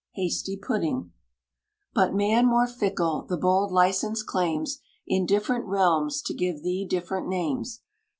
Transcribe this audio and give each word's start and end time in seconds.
HASTY 0.15 0.57
PUDDING. 0.57 1.11
But 1.93 2.15
man, 2.15 2.47
more 2.47 2.65
fickle, 2.65 3.27
the 3.29 3.37
bold 3.37 3.71
license 3.71 4.23
claims, 4.23 4.79
In 5.05 5.27
different 5.27 5.65
realms, 5.67 6.23
to 6.23 6.33
give 6.33 6.63
thee 6.63 6.87
different 6.89 7.27
names. 7.27 7.81